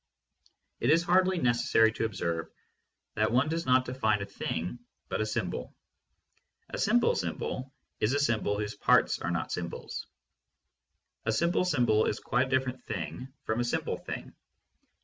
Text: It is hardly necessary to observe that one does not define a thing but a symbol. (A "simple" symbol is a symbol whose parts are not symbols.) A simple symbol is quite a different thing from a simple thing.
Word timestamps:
It 0.79 0.89
is 0.89 1.03
hardly 1.03 1.37
necessary 1.39 1.91
to 1.91 2.05
observe 2.05 2.49
that 3.13 3.31
one 3.31 3.49
does 3.49 3.67
not 3.67 3.85
define 3.85 4.19
a 4.23 4.25
thing 4.25 4.79
but 5.09 5.21
a 5.21 5.27
symbol. 5.27 5.75
(A 6.71 6.79
"simple" 6.79 7.13
symbol 7.15 7.71
is 7.99 8.13
a 8.15 8.19
symbol 8.19 8.57
whose 8.57 8.73
parts 8.73 9.19
are 9.19 9.29
not 9.29 9.51
symbols.) 9.51 10.07
A 11.27 11.31
simple 11.31 11.65
symbol 11.65 12.05
is 12.07 12.19
quite 12.19 12.47
a 12.47 12.49
different 12.49 12.81
thing 12.85 13.31
from 13.43 13.59
a 13.59 13.63
simple 13.63 13.95
thing. 13.97 14.33